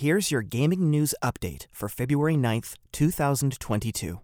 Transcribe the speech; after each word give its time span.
Here's 0.00 0.30
your 0.30 0.40
gaming 0.40 0.88
news 0.88 1.14
update 1.22 1.66
for 1.70 1.86
February 1.86 2.36
9th, 2.36 2.76
2022. 2.90 4.20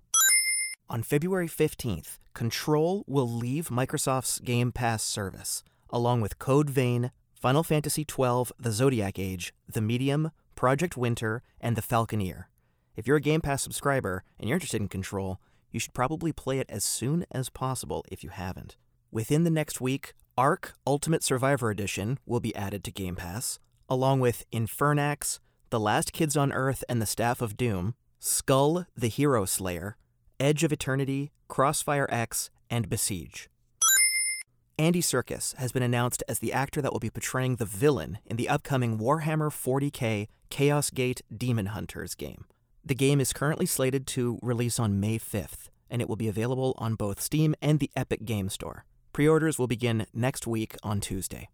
On 0.89 1.03
February 1.03 1.49
15th, 1.49 2.19
Control 2.33 3.05
will 3.07 3.29
leave 3.29 3.69
Microsoft's 3.69 4.39
Game 4.39 4.73
Pass 4.73 5.03
service, 5.03 5.63
along 5.91 6.23
with 6.23 6.39
Code 6.39 6.71
Vein, 6.71 7.11
Final 7.35 7.63
Fantasy 7.63 8.07
XII 8.11 8.45
The 8.59 8.73
Zodiac 8.73 9.19
Age, 9.19 9.53
The 9.69 9.83
Medium, 9.83 10.31
Project 10.55 10.97
Winter, 10.97 11.43
and 11.61 11.77
The 11.77 11.83
Falconeer. 11.83 12.45
If 12.97 13.07
you're 13.07 13.19
a 13.19 13.21
Game 13.21 13.43
Pass 13.43 13.63
subscriber 13.63 14.25
and 14.41 14.49
you're 14.49 14.57
interested 14.57 14.81
in 14.81 14.89
Control, 14.89 15.43
you 15.71 15.79
should 15.79 15.93
probably 15.93 16.33
play 16.33 16.59
it 16.59 16.71
as 16.71 16.85
soon 16.85 17.27
as 17.31 17.51
possible 17.51 18.03
if 18.11 18.25
you 18.25 18.31
haven't. 18.31 18.79
Within 19.11 19.45
the 19.45 19.51
next 19.51 19.83
week, 19.83 20.15
Ark 20.39 20.73
Ultimate 20.87 21.23
Survivor 21.23 21.69
Edition 21.69 22.19
will 22.25 22.41
be 22.41 22.57
added 22.57 22.83
to 22.85 22.91
Game 22.91 23.17
Pass, 23.17 23.59
along 23.91 24.21
with 24.21 24.51
Infernax, 24.51 25.39
The 25.71 25.81
Last 25.81 26.13
Kids 26.13 26.37
on 26.37 26.53
Earth 26.53 26.85
and 26.89 27.03
the 27.03 27.07
Staff 27.07 27.43
of 27.43 27.57
Doom, 27.57 27.97
Skul 28.21 28.87
the 28.97 29.09
Hero 29.09 29.45
Slayer, 29.45 29.97
Edge 30.39 30.63
of 30.63 30.73
Eternity, 30.73 31.33
Crossfire 31.49 32.07
X, 32.09 32.51
and 32.71 32.89
Besiege. 32.89 33.49
Andy 34.79 35.03
Serkis 35.03 35.57
has 35.57 35.73
been 35.73 35.83
announced 35.83 36.23
as 36.29 36.39
the 36.39 36.53
actor 36.53 36.81
that 36.81 36.93
will 36.93 37.01
be 37.01 37.11
portraying 37.11 37.57
the 37.57 37.65
villain 37.65 38.19
in 38.25 38.37
the 38.37 38.49
upcoming 38.49 38.97
Warhammer 38.97 39.51
40k 39.51 40.29
Chaos 40.51 40.91
Gate 40.91 41.23
Demon 41.37 41.67
Hunters 41.67 42.15
game. 42.15 42.45
The 42.85 42.95
game 42.95 43.21
is 43.21 43.33
currently 43.33 43.67
slated 43.67 44.07
to 44.09 44.39
release 44.43 44.79
on 44.79 45.01
May 45.01 45.19
5th, 45.19 45.69
and 45.91 46.01
it 46.01 46.09
will 46.09 46.15
be 46.15 46.29
available 46.29 46.75
on 46.79 46.95
both 46.95 47.21
Steam 47.21 47.57
and 47.61 47.81
the 47.81 47.91
Epic 47.97 48.25
Game 48.25 48.51
Store. 48.51 48.85
Pre 49.13 49.27
orders 49.27 49.59
will 49.59 49.67
begin 49.67 50.07
next 50.15 50.47
week 50.47 50.77
on 50.85 51.01
Tuesday. 51.01 51.49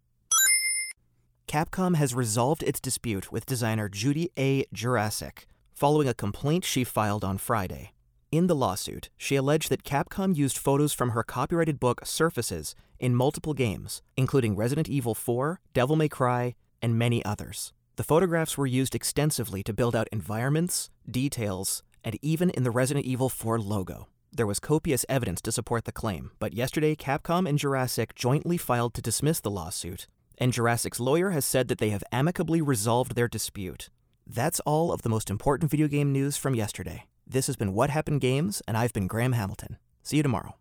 Capcom 1.53 1.97
has 1.97 2.15
resolved 2.15 2.63
its 2.63 2.79
dispute 2.79 3.31
with 3.31 3.45
designer 3.45 3.87
Judy 3.87 4.31
A. 4.39 4.65
Juracek 4.73 5.45
following 5.71 6.07
a 6.07 6.13
complaint 6.15 6.65
she 6.65 6.83
filed 6.83 7.23
on 7.23 7.37
Friday. 7.37 7.93
In 8.31 8.47
the 8.47 8.55
lawsuit, 8.55 9.11
she 9.17 9.35
alleged 9.35 9.69
that 9.69 9.83
Capcom 9.83 10.35
used 10.35 10.57
photos 10.57 10.93
from 10.93 11.11
her 11.11 11.21
copyrighted 11.21 11.79
book 11.79 12.07
Surfaces 12.07 12.73
in 12.97 13.13
multiple 13.13 13.53
games, 13.53 14.01
including 14.17 14.55
Resident 14.55 14.89
Evil 14.89 15.13
4, 15.13 15.59
Devil 15.75 15.95
May 15.95 16.09
Cry, 16.09 16.55
and 16.81 16.97
many 16.97 17.23
others. 17.23 17.71
The 17.97 18.03
photographs 18.03 18.57
were 18.57 18.65
used 18.65 18.95
extensively 18.95 19.61
to 19.61 19.73
build 19.73 19.95
out 19.95 20.09
environments, 20.11 20.89
details, 21.07 21.83
and 22.03 22.17
even 22.23 22.49
in 22.49 22.63
the 22.63 22.71
Resident 22.71 23.05
Evil 23.05 23.29
4 23.29 23.59
logo. 23.59 24.07
There 24.31 24.47
was 24.47 24.59
copious 24.59 25.05
evidence 25.07 25.39
to 25.43 25.51
support 25.51 25.85
the 25.85 25.91
claim, 25.91 26.31
but 26.39 26.53
yesterday 26.53 26.95
Capcom 26.95 27.47
and 27.47 27.59
Juracek 27.59 28.15
jointly 28.15 28.57
filed 28.57 28.95
to 28.95 29.03
dismiss 29.03 29.39
the 29.39 29.51
lawsuit, 29.51 30.07
and 30.37 30.53
Juracek's 30.53 30.99
lawyer 30.99 31.31
has 31.31 31.45
said 31.45 31.67
that 31.67 31.77
they 31.77 31.89
have 31.89 32.03
amicably 32.11 32.61
resolved 32.61 33.15
their 33.15 33.27
dispute. 33.27 33.89
That's 34.25 34.59
all 34.61 34.91
of 34.91 35.01
the 35.01 35.09
most 35.09 35.29
important 35.29 35.69
video 35.69 35.87
game 35.87 36.11
news 36.11 36.37
from 36.37 36.55
yesterday. 36.55 37.05
This 37.27 37.47
has 37.47 37.55
been 37.55 37.73
What 37.73 37.89
Happened 37.89 38.21
Games, 38.21 38.61
and 38.67 38.77
I've 38.77 38.93
been 38.93 39.07
Graham 39.07 39.33
Hamilton. 39.33 39.77
See 40.01 40.17
you 40.17 40.23
tomorrow. 40.23 40.55